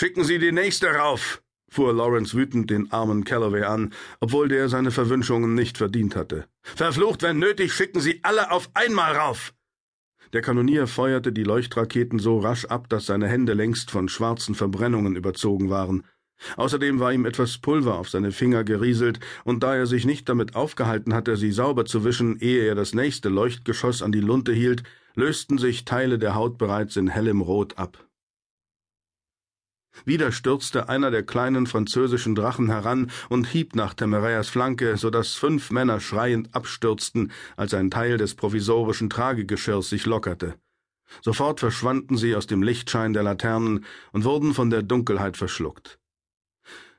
Schicken 0.00 0.24
Sie 0.24 0.38
die 0.38 0.50
nächste 0.50 0.86
rauf, 0.86 1.42
fuhr 1.68 1.92
Lawrence 1.92 2.34
wütend 2.34 2.70
den 2.70 2.90
armen 2.90 3.22
Calloway 3.22 3.64
an, 3.64 3.92
obwohl 4.20 4.48
der 4.48 4.70
seine 4.70 4.92
Verwünschungen 4.92 5.54
nicht 5.54 5.76
verdient 5.76 6.16
hatte. 6.16 6.46
Verflucht, 6.62 7.20
wenn 7.20 7.38
nötig, 7.38 7.74
schicken 7.74 8.00
Sie 8.00 8.20
alle 8.22 8.50
auf 8.50 8.70
einmal 8.72 9.14
rauf! 9.14 9.52
Der 10.32 10.40
Kanonier 10.40 10.86
feuerte 10.86 11.34
die 11.34 11.44
Leuchtraketen 11.44 12.18
so 12.18 12.38
rasch 12.38 12.64
ab, 12.64 12.88
dass 12.88 13.04
seine 13.04 13.28
Hände 13.28 13.52
längst 13.52 13.90
von 13.90 14.08
schwarzen 14.08 14.54
Verbrennungen 14.54 15.16
überzogen 15.16 15.68
waren. 15.68 16.04
Außerdem 16.56 16.98
war 16.98 17.12
ihm 17.12 17.26
etwas 17.26 17.58
Pulver 17.58 17.98
auf 17.98 18.08
seine 18.08 18.32
Finger 18.32 18.64
gerieselt, 18.64 19.20
und 19.44 19.62
da 19.62 19.76
er 19.76 19.86
sich 19.86 20.06
nicht 20.06 20.30
damit 20.30 20.56
aufgehalten 20.56 21.12
hatte, 21.12 21.36
sie 21.36 21.52
sauber 21.52 21.84
zu 21.84 22.04
wischen, 22.04 22.38
ehe 22.40 22.64
er 22.64 22.74
das 22.74 22.94
nächste 22.94 23.28
Leuchtgeschoss 23.28 24.00
an 24.00 24.12
die 24.12 24.20
Lunte 24.20 24.54
hielt, 24.54 24.82
lösten 25.14 25.58
sich 25.58 25.84
Teile 25.84 26.18
der 26.18 26.34
Haut 26.34 26.56
bereits 26.56 26.96
in 26.96 27.08
hellem 27.08 27.42
Rot 27.42 27.76
ab. 27.76 28.06
Wieder 30.04 30.32
stürzte 30.32 30.88
einer 30.88 31.10
der 31.10 31.22
kleinen 31.22 31.66
französischen 31.66 32.34
Drachen 32.34 32.68
heran 32.68 33.10
und 33.28 33.46
hieb 33.46 33.74
nach 33.74 33.94
Temeraias 33.94 34.48
Flanke, 34.48 34.96
so 34.96 35.10
dass 35.10 35.34
fünf 35.34 35.70
Männer 35.70 36.00
schreiend 36.00 36.54
abstürzten, 36.54 37.32
als 37.56 37.74
ein 37.74 37.90
Teil 37.90 38.16
des 38.16 38.34
provisorischen 38.34 39.10
Tragegeschirrs 39.10 39.90
sich 39.90 40.06
lockerte. 40.06 40.54
Sofort 41.22 41.60
verschwanden 41.60 42.16
sie 42.16 42.36
aus 42.36 42.46
dem 42.46 42.62
Lichtschein 42.62 43.12
der 43.12 43.24
Laternen 43.24 43.84
und 44.12 44.24
wurden 44.24 44.54
von 44.54 44.70
der 44.70 44.82
Dunkelheit 44.82 45.36
verschluckt. 45.36 45.98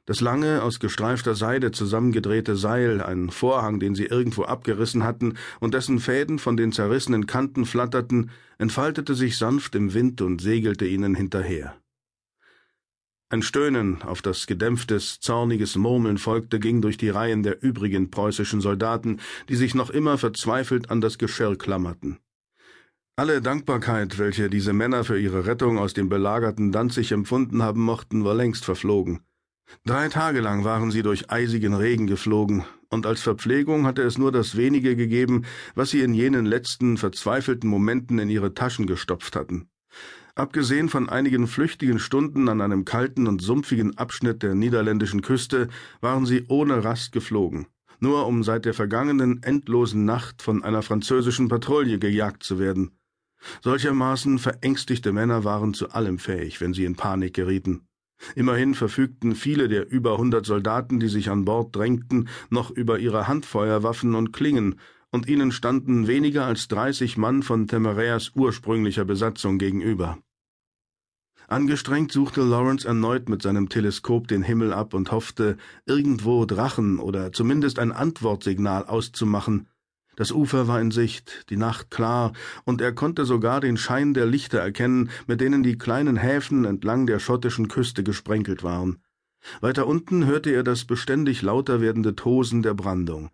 Das 0.06 0.20
lange, 0.20 0.64
aus 0.64 0.80
gestreifter 0.80 1.36
Seide 1.36 1.72
zusammengedrehte 1.72 2.56
Seil, 2.56 3.02
ein 3.02 3.30
Vorhang, 3.30 3.80
den 3.80 3.96
sie 3.96 4.06
irgendwo 4.06 4.44
abgerissen 4.44 5.04
hatten 5.04 5.38
und 5.60 5.74
dessen 5.74 6.00
Fäden 6.00 6.40
von 6.40 6.58
den 6.58 6.72
zerrissenen 6.72 7.28
Kanten 7.28 7.66
flatterten, 7.66 8.32
entfaltete 8.58 9.16
sich 9.16 9.38
sanft 9.38 9.76
im 9.76 9.94
Wind 9.94 10.22
und 10.22 10.42
segelte 10.42 10.86
ihnen 10.86 11.16
hinterher. 11.16 11.81
Ein 13.32 13.44
Stöhnen, 13.44 14.02
auf 14.02 14.22
das 14.22 14.46
gedämpftes, 14.46 15.22
zorniges 15.22 15.78
Murmeln 15.78 16.18
folgte, 16.18 16.60
ging 16.60 16.82
durch 16.82 16.98
die 16.98 17.08
Reihen 17.08 17.44
der 17.44 17.64
übrigen 17.64 18.12
preußischen 18.12 18.60
Soldaten, 18.60 19.22
die 19.48 19.56
sich 19.56 19.74
noch 19.74 19.90
immer 19.90 20.18
verzweifelt 20.18 20.92
an 20.92 21.00
das 21.00 21.18
Geschirr 21.18 21.58
klammerten. 21.58 22.18
Alle 23.16 23.42
Dankbarkeit, 23.42 24.20
welche 24.20 24.50
diese 24.50 24.74
Männer 24.74 25.06
für 25.06 25.18
ihre 25.18 25.46
Rettung 25.46 25.78
aus 25.78 25.94
dem 25.94 26.10
belagerten 26.10 26.74
Danzig 26.74 27.14
empfunden 27.14 27.64
haben 27.64 27.80
mochten, 27.80 28.26
war 28.26 28.36
längst 28.36 28.66
verflogen. 28.66 29.22
Drei 29.86 30.10
Tage 30.10 30.42
lang 30.42 30.66
waren 30.66 30.92
sie 30.92 31.02
durch 31.02 31.32
eisigen 31.32 31.74
Regen 31.74 32.08
geflogen, 32.08 32.66
und 32.90 33.06
als 33.06 33.22
Verpflegung 33.22 33.86
hatte 33.86 34.02
es 34.02 34.18
nur 34.18 34.34
das 34.34 34.58
wenige 34.58 34.98
gegeben, 34.98 35.46
was 35.74 35.92
sie 35.92 36.02
in 36.02 36.14
jenen 36.14 36.46
letzten 36.46 36.98
verzweifelten 36.98 37.70
Momenten 37.70 38.20
in 38.20 38.30
ihre 38.30 38.54
Taschen 38.54 38.88
gestopft 38.88 39.38
hatten. 39.38 39.71
Abgesehen 40.36 40.90
von 40.90 41.10
einigen 41.10 41.48
flüchtigen 41.48 42.00
Stunden 42.00 42.48
an 42.48 42.62
einem 42.62 42.86
kalten 42.86 43.28
und 43.28 43.42
sumpfigen 43.42 43.98
Abschnitt 43.98 44.44
der 44.44 44.56
niederländischen 44.56 45.22
Küste 45.22 45.68
waren 46.00 46.26
sie 46.26 46.46
ohne 46.48 46.84
Rast 46.84 47.12
geflogen, 47.12 47.68
nur 48.00 48.28
um 48.28 48.44
seit 48.44 48.66
der 48.66 48.74
vergangenen 48.74 49.44
endlosen 49.44 50.06
Nacht 50.06 50.42
von 50.42 50.64
einer 50.64 50.84
französischen 50.84 51.50
Patrouille 51.50 52.00
gejagt 52.00 52.44
zu 52.44 52.60
werden. 52.60 52.92
Solchermaßen 53.62 54.40
verängstigte 54.40 55.12
Männer 55.12 55.44
waren 55.44 55.74
zu 55.74 55.90
allem 55.90 56.20
fähig, 56.20 56.62
wenn 56.62 56.74
sie 56.74 56.86
in 56.86 56.96
Panik 56.96 57.34
gerieten. 57.34 57.82
Immerhin 58.36 58.76
verfügten 58.76 59.36
viele 59.36 59.68
der 59.68 59.92
über 59.92 60.18
hundert 60.18 60.46
Soldaten, 60.46 61.00
die 61.00 61.08
sich 61.08 61.30
an 61.30 61.44
Bord 61.44 61.76
drängten, 61.76 62.30
noch 62.52 62.70
über 62.70 63.00
ihre 63.00 63.28
Handfeuerwaffen 63.28 64.14
und 64.14 64.32
Klingen, 64.32 64.76
und 65.12 65.28
ihnen 65.28 65.52
standen 65.52 66.08
weniger 66.08 66.46
als 66.46 66.68
dreißig 66.68 67.18
Mann 67.18 67.44
von 67.44 67.68
Temeräas 67.68 68.32
ursprünglicher 68.36 69.06
Besatzung 69.06 69.58
gegenüber. 69.58 70.18
Angestrengt 71.48 72.14
suchte 72.14 72.44
Lawrence 72.44 72.88
erneut 72.88 73.28
mit 73.28 73.42
seinem 73.42 73.68
Teleskop 73.68 74.30
den 74.30 74.42
Himmel 74.42 74.72
ab 74.72 74.94
und 74.94 75.12
hoffte, 75.12 75.58
irgendwo 75.86 76.46
Drachen 76.46 76.98
oder 76.98 77.34
zumindest 77.34 77.78
ein 77.78 77.92
Antwortsignal 77.92 78.86
auszumachen. 78.86 79.68
Das 80.16 80.32
Ufer 80.32 80.70
war 80.70 80.80
in 80.80 80.92
Sicht, 80.92 81.50
die 81.50 81.58
Nacht 81.58 81.92
klar, 81.92 82.32
und 82.64 82.80
er 82.80 82.94
konnte 82.94 83.26
sogar 83.26 83.60
den 83.60 83.76
Schein 83.76 84.14
der 84.14 84.26
Lichter 84.26 84.60
erkennen, 84.60 85.10
mit 85.28 85.42
denen 85.42 85.62
die 85.64 85.78
kleinen 85.78 86.16
Häfen 86.16 86.64
entlang 86.64 87.06
der 87.06 87.20
schottischen 87.20 87.68
Küste 87.68 88.04
gesprenkelt 88.04 88.64
waren. 88.64 89.02
Weiter 89.60 89.88
unten 89.88 90.26
hörte 90.26 90.52
er 90.52 90.64
das 90.64 90.86
beständig 90.86 91.42
lauter 91.42 91.82
werdende 91.82 92.16
Tosen 92.16 92.62
der 92.62 92.76
Brandung. 92.76 93.30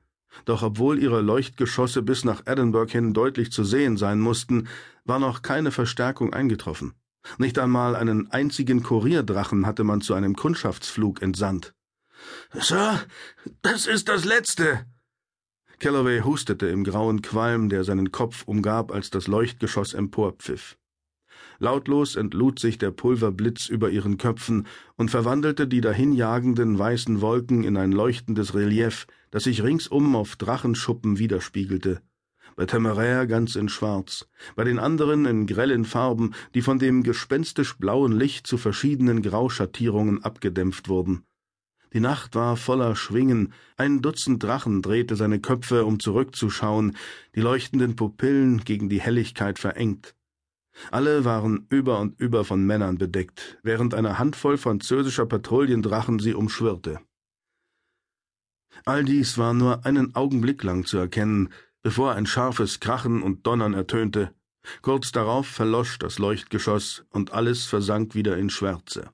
Doch 0.45 0.63
obwohl 0.63 0.99
ihre 0.99 1.21
Leuchtgeschosse 1.21 2.01
bis 2.01 2.23
nach 2.23 2.43
Edinburgh 2.45 2.91
hin 2.91 3.13
deutlich 3.13 3.51
zu 3.51 3.63
sehen 3.63 3.97
sein 3.97 4.19
mussten, 4.19 4.67
war 5.05 5.19
noch 5.19 5.41
keine 5.41 5.71
Verstärkung 5.71 6.33
eingetroffen. 6.33 6.93
Nicht 7.37 7.59
einmal 7.59 7.95
einen 7.95 8.31
einzigen 8.31 8.83
Kurierdrachen 8.83 9.65
hatte 9.65 9.83
man 9.83 10.01
zu 10.01 10.13
einem 10.13 10.35
Kundschaftsflug 10.35 11.21
entsandt. 11.21 11.73
Sir, 12.53 13.01
das 13.61 13.85
ist 13.85 14.09
das 14.09 14.25
Letzte. 14.25 14.85
Calloway 15.79 16.21
hustete 16.21 16.67
im 16.67 16.83
grauen 16.83 17.21
Qualm, 17.21 17.69
der 17.69 17.83
seinen 17.83 18.11
Kopf 18.11 18.43
umgab, 18.47 18.91
als 18.91 19.11
das 19.11 19.27
Leuchtgeschoss 19.27 19.93
emporpfiff. 19.93 20.77
Lautlos 21.59 22.15
entlud 22.15 22.59
sich 22.59 22.77
der 22.77 22.91
Pulverblitz 22.91 23.67
über 23.67 23.89
ihren 23.89 24.17
Köpfen 24.17 24.67
und 24.95 25.09
verwandelte 25.09 25.67
die 25.67 25.81
dahinjagenden 25.81 26.77
weißen 26.77 27.21
Wolken 27.21 27.63
in 27.63 27.77
ein 27.77 27.91
leuchtendes 27.91 28.53
Relief, 28.53 29.07
das 29.31 29.45
sich 29.45 29.63
ringsum 29.63 30.15
auf 30.15 30.35
Drachenschuppen 30.35 31.17
widerspiegelte. 31.17 32.01
Bei 32.55 32.65
Temeraire 32.65 33.27
ganz 33.27 33.55
in 33.55 33.69
Schwarz, 33.69 34.27
bei 34.55 34.63
den 34.63 34.79
anderen 34.79 35.25
in 35.25 35.45
grellen 35.45 35.85
Farben, 35.85 36.33
die 36.55 36.61
von 36.61 36.79
dem 36.79 37.03
gespenstisch 37.03 37.77
blauen 37.77 38.11
Licht 38.11 38.47
zu 38.47 38.57
verschiedenen 38.57 39.21
Grauschattierungen 39.21 40.23
abgedämpft 40.23 40.89
wurden. 40.89 41.23
Die 41.93 41.99
Nacht 41.99 42.35
war 42.35 42.57
voller 42.57 42.95
Schwingen, 42.95 43.53
ein 43.77 44.01
Dutzend 44.01 44.43
Drachen 44.43 44.81
drehte 44.81 45.15
seine 45.15 45.39
Köpfe, 45.39 45.85
um 45.85 45.99
zurückzuschauen, 45.99 46.97
die 47.35 47.41
leuchtenden 47.41 47.95
Pupillen 47.95 48.63
gegen 48.63 48.89
die 48.89 49.01
Helligkeit 49.01 49.57
verengt. 49.57 50.16
Alle 50.91 51.25
waren 51.25 51.65
über 51.69 51.99
und 51.99 52.19
über 52.19 52.45
von 52.45 52.65
Männern 52.65 52.97
bedeckt, 52.97 53.59
während 53.63 53.93
eine 53.93 54.19
Handvoll 54.19 54.57
französischer 54.57 55.25
Patrouillendrachen 55.25 56.19
sie 56.19 56.33
umschwirrte. 56.33 56.99
All 58.85 59.03
dies 59.03 59.37
war 59.37 59.53
nur 59.53 59.85
einen 59.85 60.15
Augenblick 60.15 60.63
lang 60.63 60.85
zu 60.85 60.97
erkennen, 60.97 61.49
bevor 61.81 62.13
ein 62.13 62.25
scharfes 62.25 62.79
Krachen 62.79 63.21
und 63.23 63.45
Donnern 63.47 63.73
ertönte. 63.73 64.33
Kurz 64.81 65.11
darauf 65.11 65.47
verlosch 65.47 65.97
das 65.99 66.19
Leuchtgeschoss 66.19 67.05
und 67.09 67.31
alles 67.31 67.65
versank 67.65 68.15
wieder 68.15 68.37
in 68.37 68.49
Schwärze. 68.49 69.09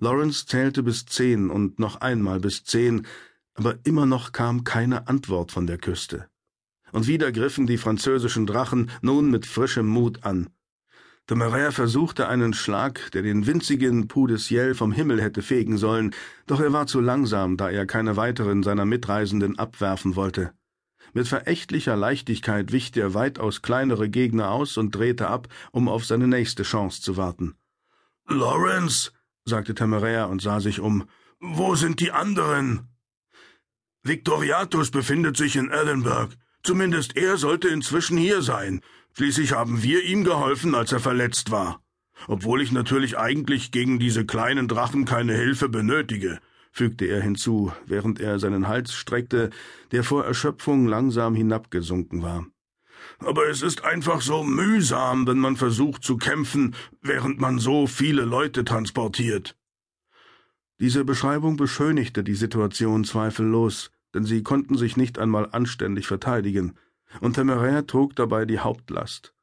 Lawrence 0.00 0.46
zählte 0.46 0.82
bis 0.82 1.06
zehn 1.06 1.50
und 1.50 1.78
noch 1.78 2.00
einmal 2.00 2.40
bis 2.40 2.64
zehn, 2.64 3.06
aber 3.54 3.78
immer 3.84 4.06
noch 4.06 4.32
kam 4.32 4.64
keine 4.64 5.08
Antwort 5.08 5.52
von 5.52 5.66
der 5.66 5.78
Küste. 5.78 6.28
Und 6.90 7.06
wieder 7.06 7.32
griffen 7.32 7.66
die 7.66 7.78
französischen 7.78 8.46
Drachen 8.46 8.90
nun 9.00 9.30
mit 9.30 9.46
frischem 9.46 9.86
Mut 9.86 10.24
an. 10.24 10.50
De 11.32 11.38
Marais 11.38 11.74
versuchte 11.74 12.28
einen 12.28 12.52
Schlag, 12.52 13.10
der 13.12 13.22
den 13.22 13.46
winzigen 13.46 14.06
Pou 14.06 14.28
vom 14.74 14.92
Himmel 14.92 15.22
hätte 15.22 15.40
fegen 15.40 15.78
sollen, 15.78 16.14
doch 16.46 16.60
er 16.60 16.74
war 16.74 16.86
zu 16.86 17.00
langsam, 17.00 17.56
da 17.56 17.70
er 17.70 17.86
keine 17.86 18.18
weiteren 18.18 18.62
seiner 18.62 18.84
Mitreisenden 18.84 19.58
abwerfen 19.58 20.14
wollte. 20.14 20.52
Mit 21.14 21.26
verächtlicher 21.26 21.96
Leichtigkeit 21.96 22.70
wich 22.70 22.92
der 22.92 23.14
weitaus 23.14 23.62
kleinere 23.62 24.10
Gegner 24.10 24.50
aus 24.50 24.76
und 24.76 24.94
drehte 24.94 25.28
ab, 25.28 25.48
um 25.70 25.88
auf 25.88 26.04
seine 26.04 26.28
nächste 26.28 26.64
Chance 26.64 27.00
zu 27.00 27.16
warten. 27.16 27.54
Lawrence, 28.28 29.10
sagte 29.46 29.74
Temeraire 29.74 30.28
und 30.28 30.42
sah 30.42 30.60
sich 30.60 30.80
um, 30.80 31.08
wo 31.40 31.74
sind 31.76 32.00
die 32.00 32.12
anderen? 32.12 32.90
Victoriatus 34.02 34.90
befindet 34.90 35.38
sich 35.38 35.56
in 35.56 35.70
Edinburgh. 35.70 36.36
Zumindest 36.62 37.16
er 37.16 37.38
sollte 37.38 37.68
inzwischen 37.68 38.18
hier 38.18 38.42
sein. 38.42 38.82
Schließlich 39.14 39.52
haben 39.52 39.82
wir 39.82 40.02
ihm 40.04 40.24
geholfen, 40.24 40.74
als 40.74 40.92
er 40.92 41.00
verletzt 41.00 41.50
war. 41.50 41.82
Obwohl 42.28 42.62
ich 42.62 42.72
natürlich 42.72 43.18
eigentlich 43.18 43.70
gegen 43.70 43.98
diese 43.98 44.24
kleinen 44.24 44.68
Drachen 44.68 45.04
keine 45.04 45.34
Hilfe 45.34 45.68
benötige, 45.68 46.38
fügte 46.70 47.04
er 47.04 47.20
hinzu, 47.20 47.72
während 47.86 48.20
er 48.20 48.38
seinen 48.38 48.68
Hals 48.68 48.94
streckte, 48.94 49.50
der 49.90 50.04
vor 50.04 50.24
Erschöpfung 50.24 50.86
langsam 50.86 51.34
hinabgesunken 51.34 52.22
war. 52.22 52.46
Aber 53.18 53.48
es 53.48 53.60
ist 53.60 53.84
einfach 53.84 54.22
so 54.22 54.44
mühsam, 54.44 55.26
wenn 55.26 55.38
man 55.38 55.56
versucht 55.56 56.04
zu 56.04 56.16
kämpfen, 56.16 56.74
während 57.02 57.40
man 57.40 57.58
so 57.58 57.86
viele 57.86 58.22
Leute 58.22 58.64
transportiert. 58.64 59.56
Diese 60.80 61.04
Beschreibung 61.04 61.56
beschönigte 61.56 62.24
die 62.24 62.34
Situation 62.34 63.04
zweifellos, 63.04 63.90
denn 64.14 64.24
sie 64.24 64.42
konnten 64.42 64.76
sich 64.76 64.96
nicht 64.96 65.18
einmal 65.18 65.48
anständig 65.50 66.06
verteidigen 66.06 66.78
und 67.20 67.34
Temeraire 67.34 67.86
trug 67.86 68.16
dabei 68.16 68.44
die 68.44 68.58
Hauptlast. 68.58 69.34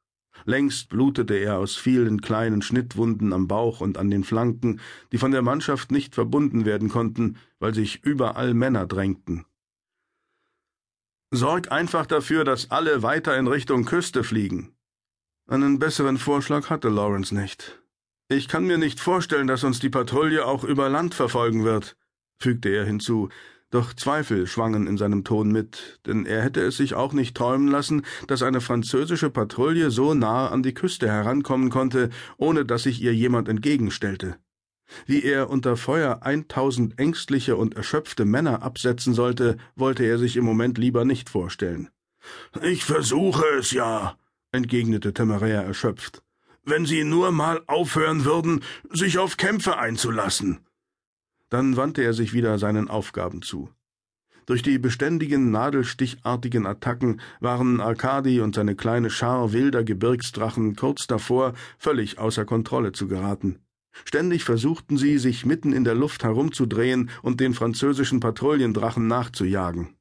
Längst 0.44 0.88
blutete 0.88 1.34
er 1.34 1.58
aus 1.58 1.76
vielen 1.76 2.20
kleinen 2.20 2.62
Schnittwunden 2.62 3.32
am 3.32 3.46
Bauch 3.46 3.80
und 3.80 3.98
an 3.98 4.10
den 4.10 4.24
Flanken, 4.24 4.80
die 5.12 5.18
von 5.18 5.32
der 5.32 5.42
Mannschaft 5.42 5.90
nicht 5.90 6.14
verbunden 6.14 6.64
werden 6.64 6.88
konnten, 6.88 7.36
weil 7.58 7.74
sich 7.74 8.02
überall 8.04 8.54
Männer 8.54 8.86
drängten. 8.86 9.44
Sorg 11.30 11.70
einfach 11.70 12.06
dafür, 12.06 12.44
dass 12.44 12.70
alle 12.70 13.02
weiter 13.02 13.36
in 13.36 13.46
Richtung 13.46 13.84
Küste 13.84 14.24
fliegen. 14.24 14.74
Einen 15.46 15.78
besseren 15.78 16.18
Vorschlag 16.18 16.70
hatte 16.70 16.88
Lawrence 16.88 17.34
nicht. 17.34 17.80
Ich 18.28 18.48
kann 18.48 18.64
mir 18.64 18.78
nicht 18.78 19.00
vorstellen, 19.00 19.46
dass 19.46 19.64
uns 19.64 19.80
die 19.80 19.90
Patrouille 19.90 20.46
auch 20.46 20.64
über 20.64 20.88
Land 20.88 21.14
verfolgen 21.14 21.64
wird, 21.64 21.96
fügte 22.38 22.68
er 22.68 22.84
hinzu, 22.84 23.28
doch 23.70 23.94
Zweifel 23.94 24.46
schwangen 24.46 24.86
in 24.86 24.98
seinem 24.98 25.24
Ton 25.24 25.50
mit, 25.52 26.00
denn 26.06 26.26
er 26.26 26.42
hätte 26.42 26.60
es 26.60 26.76
sich 26.76 26.94
auch 26.94 27.12
nicht 27.12 27.36
träumen 27.36 27.68
lassen, 27.68 28.02
dass 28.26 28.42
eine 28.42 28.60
französische 28.60 29.30
Patrouille 29.30 29.90
so 29.90 30.14
nahe 30.14 30.50
an 30.50 30.62
die 30.62 30.74
Küste 30.74 31.08
herankommen 31.08 31.70
konnte, 31.70 32.10
ohne 32.36 32.64
dass 32.64 32.82
sich 32.84 33.00
ihr 33.00 33.14
jemand 33.14 33.48
entgegenstellte. 33.48 34.36
Wie 35.06 35.22
er 35.22 35.50
unter 35.50 35.76
Feuer 35.76 36.22
eintausend 36.22 36.98
ängstliche 36.98 37.56
und 37.56 37.76
erschöpfte 37.76 38.24
Männer 38.24 38.62
absetzen 38.62 39.14
sollte, 39.14 39.56
wollte 39.76 40.04
er 40.04 40.18
sich 40.18 40.36
im 40.36 40.44
Moment 40.44 40.78
lieber 40.78 41.04
nicht 41.04 41.30
vorstellen. 41.30 41.90
Ich 42.62 42.84
versuche 42.84 43.44
es 43.58 43.70
ja, 43.70 44.16
entgegnete 44.52 45.14
Temerea 45.14 45.62
erschöpft. 45.62 46.22
Wenn 46.64 46.86
Sie 46.86 47.04
nur 47.04 47.32
mal 47.32 47.62
aufhören 47.66 48.24
würden, 48.24 48.62
sich 48.90 49.18
auf 49.18 49.36
Kämpfe 49.36 49.78
einzulassen. 49.78 50.60
Dann 51.50 51.76
wandte 51.76 52.02
er 52.02 52.14
sich 52.14 52.32
wieder 52.32 52.58
seinen 52.58 52.88
Aufgaben 52.88 53.42
zu. 53.42 53.68
Durch 54.46 54.62
die 54.62 54.78
beständigen 54.78 55.50
nadelstichartigen 55.50 56.66
Attacken 56.66 57.20
waren 57.40 57.80
Arkadi 57.80 58.40
und 58.40 58.54
seine 58.54 58.74
kleine 58.74 59.10
Schar 59.10 59.52
wilder 59.52 59.84
Gebirgsdrachen 59.84 60.74
kurz 60.74 61.06
davor, 61.06 61.54
völlig 61.78 62.18
außer 62.18 62.44
Kontrolle 62.44 62.92
zu 62.92 63.06
geraten. 63.06 63.60
Ständig 64.04 64.44
versuchten 64.44 64.96
sie, 64.96 65.18
sich 65.18 65.44
mitten 65.44 65.72
in 65.72 65.84
der 65.84 65.94
Luft 65.94 66.24
herumzudrehen 66.24 67.10
und 67.22 67.40
den 67.40 67.54
französischen 67.54 68.20
Patrouillendrachen 68.20 69.06
nachzujagen. 69.06 69.94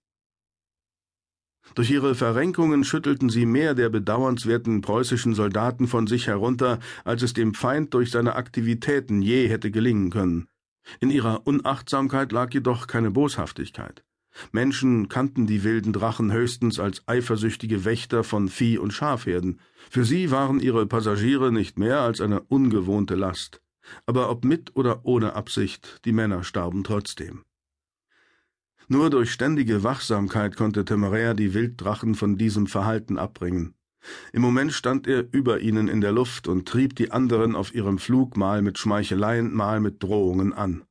Durch 1.75 1.91
ihre 1.91 2.15
Verrenkungen 2.15 2.83
schüttelten 2.83 3.29
sie 3.29 3.45
mehr 3.45 3.75
der 3.75 3.89
bedauernswerten 3.89 4.81
preußischen 4.81 5.35
Soldaten 5.35 5.87
von 5.87 6.07
sich 6.07 6.27
herunter, 6.27 6.79
als 7.03 7.21
es 7.21 7.33
dem 7.33 7.53
Feind 7.53 7.93
durch 7.93 8.11
seine 8.11 8.35
Aktivitäten 8.35 9.21
je 9.21 9.47
hätte 9.47 9.69
gelingen 9.69 10.09
können. 10.09 10.47
In 10.99 11.09
ihrer 11.09 11.45
Unachtsamkeit 11.45 12.31
lag 12.31 12.53
jedoch 12.53 12.87
keine 12.87 13.11
Boshaftigkeit. 13.11 14.03
Menschen 14.51 15.09
kannten 15.09 15.47
die 15.47 15.63
wilden 15.63 15.93
Drachen 15.93 16.31
höchstens 16.31 16.79
als 16.79 17.07
eifersüchtige 17.07 17.85
Wächter 17.85 18.23
von 18.23 18.47
Vieh 18.47 18.77
und 18.77 18.91
Schafherden. 18.91 19.59
Für 19.89 20.05
sie 20.05 20.31
waren 20.31 20.59
ihre 20.59 20.85
Passagiere 20.85 21.51
nicht 21.51 21.77
mehr 21.79 22.01
als 22.01 22.21
eine 22.21 22.41
ungewohnte 22.41 23.15
Last. 23.15 23.61
Aber 24.05 24.29
ob 24.29 24.45
mit 24.45 24.75
oder 24.75 25.05
ohne 25.05 25.33
Absicht, 25.33 26.01
die 26.05 26.11
Männer 26.11 26.43
starben 26.43 26.83
trotzdem. 26.83 27.43
Nur 28.87 29.09
durch 29.09 29.31
ständige 29.31 29.83
Wachsamkeit 29.83 30.55
konnte 30.55 30.85
Temerea 30.85 31.33
die 31.33 31.53
Wilddrachen 31.53 32.15
von 32.15 32.37
diesem 32.37 32.67
Verhalten 32.67 33.17
abbringen. 33.17 33.75
Im 34.33 34.41
Moment 34.41 34.73
stand 34.73 35.07
er 35.07 35.25
über 35.31 35.59
ihnen 35.59 35.87
in 35.87 36.01
der 36.01 36.11
Luft 36.11 36.47
und 36.47 36.67
trieb 36.67 36.95
die 36.95 37.11
anderen 37.11 37.55
auf 37.55 37.73
ihrem 37.73 37.97
Flug 37.97 38.37
mal 38.37 38.61
mit 38.61 38.77
Schmeicheleien, 38.77 39.53
mal 39.53 39.79
mit 39.79 40.01
Drohungen 40.01 40.53
an. 40.53 40.83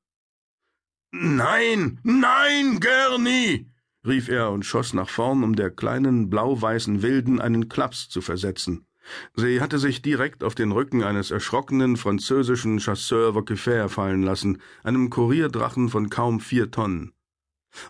Nein, 1.10 2.00
nein, 2.02 2.80
Gerni! 2.80 3.70
rief 4.06 4.28
er 4.28 4.50
und 4.50 4.64
schoss 4.64 4.92
nach 4.94 5.08
vorn, 5.08 5.42
um 5.42 5.56
der 5.56 5.70
kleinen 5.70 6.30
blau-weißen 6.30 7.02
Wilden 7.02 7.40
einen 7.40 7.68
Klaps 7.68 8.08
zu 8.08 8.20
versetzen. 8.20 8.86
Sie 9.34 9.60
hatte 9.60 9.78
sich 9.78 10.02
direkt 10.02 10.44
auf 10.44 10.54
den 10.54 10.72
Rücken 10.72 11.02
eines 11.02 11.30
erschrockenen 11.30 11.96
französischen 11.96 12.78
Chasseur 12.78 13.34
Vauquefer 13.34 13.88
fallen 13.88 14.22
lassen, 14.22 14.60
einem 14.82 15.10
Kurierdrachen 15.10 15.88
von 15.88 16.10
kaum 16.10 16.40
vier 16.40 16.70
Tonnen. 16.70 17.12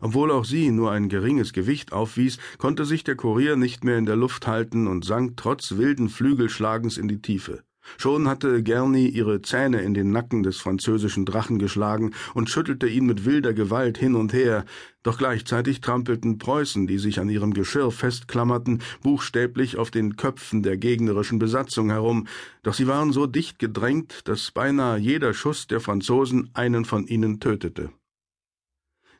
Obwohl 0.01 0.31
auch 0.31 0.45
sie 0.45 0.71
nur 0.71 0.91
ein 0.91 1.09
geringes 1.09 1.53
Gewicht 1.53 1.93
aufwies, 1.93 2.39
konnte 2.59 2.85
sich 2.85 3.05
der 3.05 3.17
Kurier 3.17 3.57
nicht 3.57 3.85
mehr 3.85 3.99
in 3.99 4.07
der 4.07 4.17
Luft 4.17 4.47
halten 4.47 4.87
und 4.87 5.05
sank 5.05 5.37
trotz 5.37 5.77
wilden 5.77 6.09
Flügelschlagens 6.09 6.99
in 6.99 7.09
die 7.09 7.23
Tiefe. 7.23 7.63
Schon 7.97 8.29
hatte 8.29 8.63
Gerny 8.63 9.07
ihre 9.09 9.41
Zähne 9.41 9.81
in 9.81 9.95
den 9.95 10.11
Nacken 10.11 10.43
des 10.43 10.59
französischen 10.59 11.25
Drachen 11.25 11.59
geschlagen 11.59 12.13
und 12.35 12.51
schüttelte 12.51 12.87
ihn 12.87 13.07
mit 13.07 13.25
wilder 13.25 13.55
Gewalt 13.55 13.97
hin 13.97 14.15
und 14.15 14.33
her, 14.33 14.65
doch 15.03 15.17
gleichzeitig 15.17 15.81
trampelten 15.81 16.39
Preußen, 16.39 16.87
die 16.87 16.99
sich 16.99 17.19
an 17.19 17.31
ihrem 17.31 17.55
Geschirr 17.55 17.91
festklammerten, 17.91 18.83
buchstäblich 19.03 19.79
auf 19.79 19.91
den 19.91 20.17
Köpfen 20.17 20.63
der 20.63 20.77
gegnerischen 20.77 21.39
Besatzung 21.39 21.91
herum, 21.91 22.27
doch 22.63 22.75
sie 22.75 22.87
waren 22.87 23.13
so 23.13 23.27
dicht 23.27 23.59
gedrängt, 23.59 24.29
dass 24.29 24.51
beinahe 24.51 24.99
jeder 24.99 25.33
Schuss 25.33 25.67
der 25.67 25.81
Franzosen 25.81 26.51
einen 26.53 26.85
von 26.85 27.07
ihnen 27.07 27.41
tötete. 27.41 27.91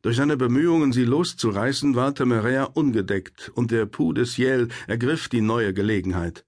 Durch 0.03 0.17
seine 0.17 0.37
Bemühungen, 0.37 0.93
sie 0.93 1.05
loszureißen, 1.05 1.95
war 1.95 2.15
Temerea 2.15 2.65
ungedeckt, 2.65 3.51
und 3.55 3.71
der 3.71 3.87
Pou 3.87 4.13
de 4.13 4.25
Ciel 4.25 4.69
ergriff 4.87 5.29
die 5.29 5.41
neue 5.41 5.75
Gelegenheit. 5.75 6.45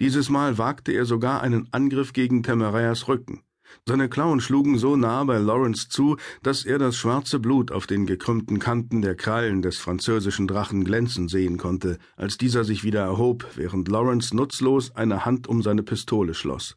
Dieses 0.00 0.30
Mal 0.30 0.56
wagte 0.56 0.92
er 0.92 1.04
sogar 1.04 1.42
einen 1.42 1.68
Angriff 1.72 2.12
gegen 2.12 2.42
Temereas 2.42 3.08
Rücken. 3.08 3.42
Seine 3.86 4.08
Klauen 4.08 4.40
schlugen 4.40 4.78
so 4.78 4.96
nah 4.96 5.24
bei 5.24 5.38
Lawrence 5.38 5.88
zu, 5.88 6.16
dass 6.42 6.64
er 6.64 6.78
das 6.78 6.96
schwarze 6.96 7.38
Blut 7.38 7.72
auf 7.72 7.86
den 7.86 8.06
gekrümmten 8.06 8.58
Kanten 8.58 9.02
der 9.02 9.14
Krallen 9.14 9.62
des 9.62 9.78
französischen 9.78 10.46
Drachen 10.46 10.84
glänzen 10.84 11.28
sehen 11.28 11.58
konnte, 11.58 11.98
als 12.16 12.38
dieser 12.38 12.64
sich 12.64 12.84
wieder 12.84 13.02
erhob, 13.02 13.46
während 13.56 13.88
Lawrence 13.88 14.34
nutzlos 14.34 14.94
eine 14.94 15.24
Hand 15.24 15.48
um 15.48 15.62
seine 15.62 15.82
Pistole 15.82 16.34
schloss. 16.34 16.76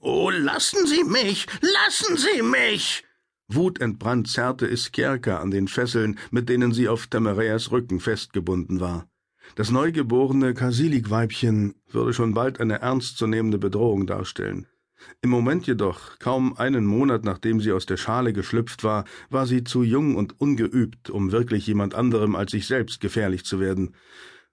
Oh, 0.00 0.30
lassen 0.30 0.86
Sie 0.86 1.04
mich. 1.04 1.46
Lassen 1.60 2.16
Sie 2.16 2.42
mich. 2.42 3.03
Wutentbrannt 3.48 4.28
zerrte 4.28 4.66
Iskierka 4.66 5.38
an 5.38 5.50
den 5.50 5.68
Fesseln, 5.68 6.18
mit 6.30 6.48
denen 6.48 6.72
sie 6.72 6.88
auf 6.88 7.06
Temereas 7.06 7.70
Rücken 7.70 8.00
festgebunden 8.00 8.80
war. 8.80 9.06
Das 9.54 9.70
neugeborene 9.70 10.54
Kasilik-Weibchen 10.54 11.74
würde 11.90 12.14
schon 12.14 12.34
bald 12.34 12.60
eine 12.60 12.80
ernstzunehmende 12.80 13.58
Bedrohung 13.58 14.06
darstellen. 14.06 14.66
Im 15.20 15.30
Moment 15.30 15.66
jedoch, 15.66 16.18
kaum 16.18 16.56
einen 16.56 16.86
Monat 16.86 17.24
nachdem 17.24 17.60
sie 17.60 17.72
aus 17.72 17.84
der 17.84 17.98
Schale 17.98 18.32
geschlüpft 18.32 18.84
war, 18.84 19.04
war 19.28 19.46
sie 19.46 19.62
zu 19.62 19.82
jung 19.82 20.16
und 20.16 20.40
ungeübt, 20.40 21.10
um 21.10 21.30
wirklich 21.30 21.66
jemand 21.66 21.94
anderem 21.94 22.36
als 22.36 22.52
sich 22.52 22.66
selbst 22.66 23.00
gefährlich 23.00 23.44
zu 23.44 23.60
werden. 23.60 23.94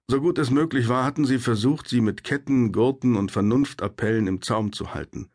So 0.08 0.20
gut 0.20 0.38
es 0.38 0.50
möglich 0.50 0.88
war, 0.88 1.04
hatten 1.04 1.24
sie 1.24 1.38
versucht, 1.38 1.88
sie 1.88 2.02
mit 2.02 2.24
Ketten, 2.24 2.72
Gurten 2.72 3.16
und 3.16 3.30
Vernunftappellen 3.30 4.26
im 4.26 4.42
Zaum 4.42 4.72
zu 4.72 4.92
halten. 4.92 5.30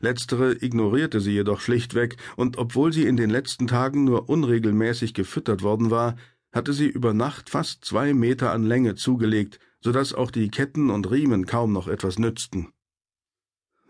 Letztere 0.00 0.62
ignorierte 0.62 1.20
sie 1.20 1.32
jedoch 1.32 1.60
schlichtweg, 1.60 2.16
und 2.36 2.58
obwohl 2.58 2.92
sie 2.92 3.06
in 3.06 3.16
den 3.16 3.30
letzten 3.30 3.66
Tagen 3.66 4.04
nur 4.04 4.28
unregelmäßig 4.28 5.14
gefüttert 5.14 5.62
worden 5.62 5.90
war, 5.90 6.16
hatte 6.52 6.72
sie 6.72 6.86
über 6.86 7.14
Nacht 7.14 7.50
fast 7.50 7.84
zwei 7.84 8.14
Meter 8.14 8.52
an 8.52 8.64
Länge 8.64 8.94
zugelegt, 8.94 9.58
so 9.80 9.92
dass 9.92 10.14
auch 10.14 10.30
die 10.30 10.48
Ketten 10.48 10.90
und 10.90 11.10
Riemen 11.10 11.46
kaum 11.46 11.72
noch 11.72 11.88
etwas 11.88 12.18
nützten. 12.18 12.68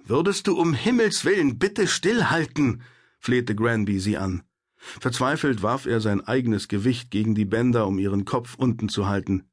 Würdest 0.05 0.47
du 0.47 0.59
um 0.59 0.75
Himmels 0.75 1.25
willen 1.25 1.59
bitte 1.59 1.87
stillhalten, 1.87 2.83
flehte 3.19 3.55
Granby 3.55 4.01
sie 4.01 4.19
an. 4.19 4.43
Verzweifelt 4.77 5.63
warf 5.63 5.87
er 5.87 6.01
sein 6.01 6.21
eigenes 6.21 6.69
Gewicht 6.69 7.11
gegen 7.11 7.35
die 7.35 7.47
Bänder, 7.47 7.87
um 7.87 7.99
ihren 7.99 8.27
Kopf 8.27 8.55
unten 8.57 8.91
zu 8.91 9.07
halten. 9.07 9.45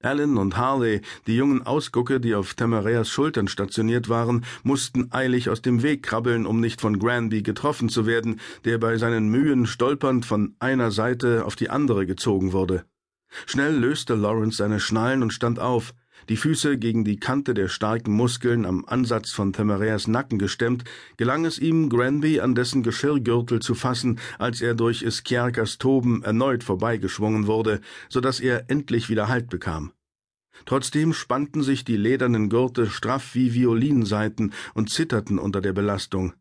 Allen 0.00 0.38
und 0.38 0.56
Harley, 0.56 1.00
die 1.26 1.34
jungen 1.34 1.66
Ausgucke, 1.66 2.20
die 2.20 2.36
auf 2.36 2.54
Temereas 2.54 3.08
Schultern 3.08 3.48
stationiert 3.48 4.08
waren, 4.08 4.44
mussten 4.62 5.08
eilig 5.10 5.50
aus 5.50 5.60
dem 5.60 5.82
Weg 5.82 6.04
krabbeln, 6.04 6.46
um 6.46 6.60
nicht 6.60 6.80
von 6.80 7.00
Granby 7.00 7.42
getroffen 7.42 7.88
zu 7.88 8.06
werden, 8.06 8.38
der 8.64 8.78
bei 8.78 8.96
seinen 8.96 9.28
Mühen 9.28 9.66
stolpernd 9.66 10.24
von 10.24 10.54
einer 10.60 10.92
Seite 10.92 11.44
auf 11.44 11.56
die 11.56 11.68
andere 11.68 12.06
gezogen 12.06 12.52
wurde. 12.52 12.84
Schnell 13.46 13.74
löste 13.76 14.14
Lawrence 14.14 14.58
seine 14.58 14.78
Schnallen 14.78 15.24
und 15.24 15.32
stand 15.32 15.58
auf 15.58 15.92
die 16.28 16.36
Füße 16.36 16.78
gegen 16.78 17.04
die 17.04 17.18
Kante 17.18 17.54
der 17.54 17.68
starken 17.68 18.12
Muskeln 18.12 18.66
am 18.66 18.84
Ansatz 18.86 19.30
von 19.30 19.52
Temereas 19.52 20.06
Nacken 20.06 20.38
gestemmt, 20.38 20.84
gelang 21.16 21.44
es 21.44 21.58
ihm, 21.58 21.88
Granby 21.88 22.40
an 22.40 22.54
dessen 22.54 22.82
Geschirrgürtel 22.82 23.60
zu 23.60 23.74
fassen, 23.74 24.20
als 24.38 24.60
er 24.60 24.74
durch 24.74 25.02
Iskierkas 25.02 25.78
Toben 25.78 26.22
erneut 26.22 26.64
vorbeigeschwungen 26.64 27.46
wurde, 27.46 27.80
so 28.08 28.20
dass 28.20 28.40
er 28.40 28.70
endlich 28.70 29.08
wieder 29.08 29.28
Halt 29.28 29.48
bekam. 29.48 29.92
Trotzdem 30.64 31.12
spannten 31.12 31.62
sich 31.62 31.84
die 31.84 31.96
ledernen 31.96 32.48
Gurte 32.50 32.90
straff 32.90 33.34
wie 33.34 33.54
Violinsaiten 33.54 34.52
und 34.74 34.90
zitterten 34.90 35.38
unter 35.38 35.60
der 35.60 35.72
Belastung. 35.72 36.34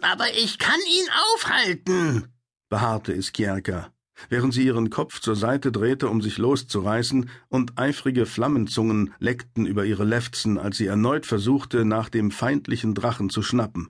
Aber 0.00 0.26
ich 0.32 0.58
kann 0.58 0.80
ihn 0.80 1.08
aufhalten, 1.34 2.28
beharrte 2.68 3.12
Iskierka 3.12 3.92
während 4.28 4.54
sie 4.54 4.64
ihren 4.64 4.90
Kopf 4.90 5.20
zur 5.20 5.36
Seite 5.36 5.72
drehte, 5.72 6.08
um 6.08 6.20
sich 6.20 6.38
loszureißen, 6.38 7.28
und 7.48 7.78
eifrige 7.78 8.26
Flammenzungen 8.26 9.12
leckten 9.18 9.66
über 9.66 9.84
ihre 9.84 10.04
Lefzen, 10.04 10.58
als 10.58 10.76
sie 10.78 10.86
erneut 10.86 11.26
versuchte, 11.26 11.84
nach 11.84 12.08
dem 12.08 12.30
feindlichen 12.30 12.94
Drachen 12.94 13.30
zu 13.30 13.42
schnappen. 13.42 13.88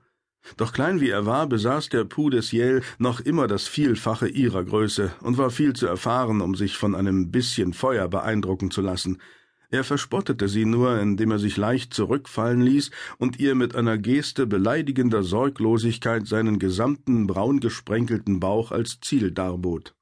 Doch 0.56 0.72
klein 0.72 1.00
wie 1.00 1.10
er 1.10 1.26
war, 1.26 1.46
besaß 1.46 1.88
der 1.90 2.04
Pou 2.04 2.30
des 2.30 2.52
Yale 2.52 2.82
noch 2.98 3.20
immer 3.20 3.46
das 3.46 3.68
Vielfache 3.68 4.28
ihrer 4.28 4.64
Größe 4.64 5.12
und 5.20 5.36
war 5.36 5.50
viel 5.50 5.74
zu 5.74 5.86
erfahren, 5.86 6.40
um 6.40 6.54
sich 6.54 6.76
von 6.76 6.94
einem 6.94 7.30
bisschen 7.30 7.72
Feuer 7.72 8.08
beeindrucken 8.08 8.70
zu 8.70 8.80
lassen. 8.80 9.18
Er 9.70 9.84
verspottete 9.84 10.48
sie 10.48 10.64
nur, 10.64 10.98
indem 10.98 11.30
er 11.30 11.38
sich 11.38 11.58
leicht 11.58 11.92
zurückfallen 11.92 12.62
ließ 12.62 12.90
und 13.18 13.38
ihr 13.38 13.54
mit 13.54 13.74
einer 13.74 13.98
Geste 13.98 14.46
beleidigender 14.46 15.22
Sorglosigkeit 15.22 16.26
seinen 16.26 16.58
gesamten 16.58 17.26
braungesprenkelten 17.26 18.40
Bauch 18.40 18.72
als 18.72 18.98
Ziel 19.00 19.30
darbot. 19.30 19.94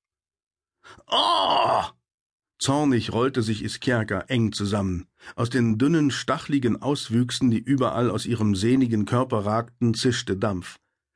Oh! 1.07 1.83
Zornig 2.59 3.13
rollte 3.13 3.43
sich 3.43 3.63
Iskierka 3.63 4.21
eng 4.29 4.53
zusammen. 4.53 5.07
Aus 5.35 5.51
den 5.51 5.77
dünnen, 5.79 6.11
stachligen 6.11 6.81
Auswüchsen, 6.81 7.51
die 7.51 7.59
überall 7.59 8.11
aus 8.11 8.25
ihrem 8.25 8.55
sehnigen 8.55 9.05
Körper 9.05 9.45
ragten, 9.45 9.93
zischte 9.95 10.37
Dampf. 10.37 10.79